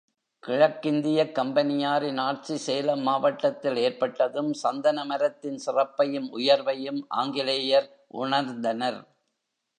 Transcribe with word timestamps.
கிழக்கிந்தியக் 0.43 1.35
கம்பெனியாரின் 1.35 2.19
ஆட்சி 2.19 2.57
சேலம் 2.57 3.01
மாவட்டத்தில் 3.01 3.75
ஏற்பட்டதும், 3.75 4.53
சந்தன 4.53 5.05
மரத்தின் 5.05 5.59
சிறப்பையும், 5.65 6.29
உயர்வையும் 6.31 7.01
ஆங்கிலேயர் 7.07 7.89
உணர்ந்தனர். 8.13 9.01